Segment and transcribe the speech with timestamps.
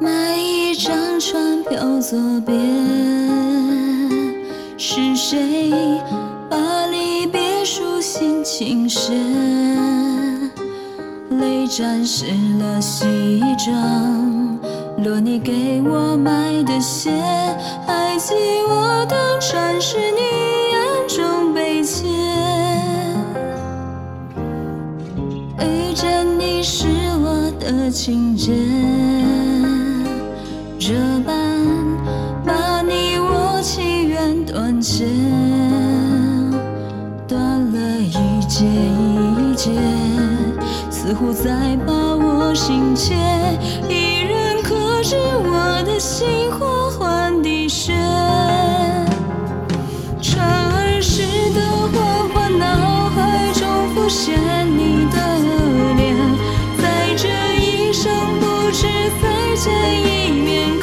[0.00, 2.54] 买一张船票作别，
[4.76, 5.72] 是谁
[6.48, 9.12] 把离别书信倾泻？
[11.30, 12.26] 泪沾湿
[12.58, 13.06] 了西
[13.56, 14.58] 装，
[15.04, 17.10] 落你给我买的鞋，
[17.86, 18.34] 还记
[18.68, 20.20] 我当船时你
[20.72, 22.06] 眼中悲切。
[25.60, 26.86] 遇见你是
[27.68, 28.50] 的情节，
[30.78, 30.94] 这
[31.26, 31.34] 般
[32.42, 35.06] 把你我情缘断线，
[37.26, 37.38] 断
[37.70, 39.70] 了一节一节，
[40.90, 43.14] 似乎在把我心切，
[43.86, 47.92] 一人可知我的心花换地雪。
[50.22, 51.22] 传儿时
[51.52, 51.60] 的
[51.92, 53.60] 缓缓，脑海中
[53.94, 55.18] 浮现你的
[58.80, 58.86] 是
[59.20, 60.78] 再见一面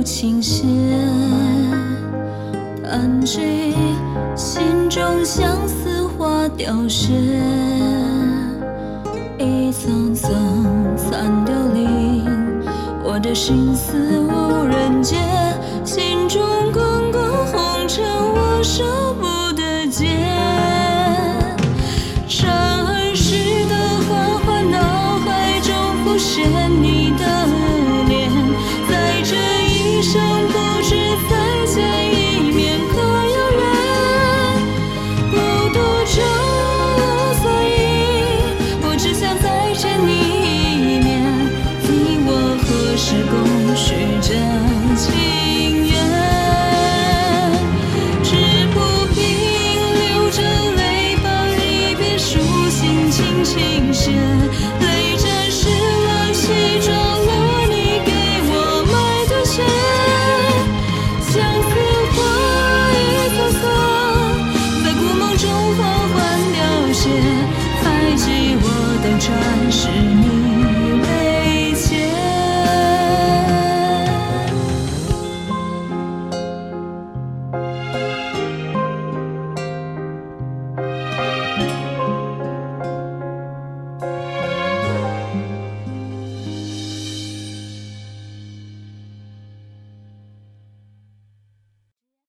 [0.00, 0.64] 不倾斜，
[2.82, 3.38] 弹指
[4.34, 7.12] 心中相思花凋谢，
[9.38, 12.24] 一层层层凋零，
[13.04, 15.16] 我的心思无人解，
[15.84, 16.40] 心中
[16.72, 17.22] 滚滚
[17.52, 18.82] 红尘我舍
[19.20, 20.06] 不得结，
[22.26, 23.76] 刹儿时的
[24.08, 24.78] 缓缓，脑
[25.26, 26.79] 海中浮现。
[69.20, 70.39] 转是你。